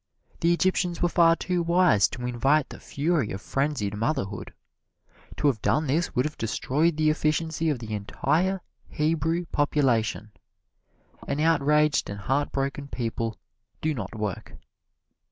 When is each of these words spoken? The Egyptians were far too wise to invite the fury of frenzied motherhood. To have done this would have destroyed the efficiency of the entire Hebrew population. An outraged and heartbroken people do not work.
The 0.39 0.51
Egyptians 0.51 0.99
were 1.03 1.09
far 1.09 1.35
too 1.35 1.61
wise 1.61 2.07
to 2.09 2.25
invite 2.25 2.69
the 2.69 2.79
fury 2.79 3.29
of 3.29 3.39
frenzied 3.39 3.95
motherhood. 3.95 4.51
To 5.37 5.45
have 5.45 5.61
done 5.61 5.85
this 5.85 6.15
would 6.15 6.25
have 6.25 6.39
destroyed 6.39 6.97
the 6.97 7.11
efficiency 7.11 7.69
of 7.69 7.77
the 7.77 7.93
entire 7.93 8.63
Hebrew 8.89 9.45
population. 9.51 10.31
An 11.27 11.39
outraged 11.39 12.09
and 12.09 12.19
heartbroken 12.21 12.87
people 12.87 13.37
do 13.79 13.93
not 13.93 14.15
work. 14.15 14.53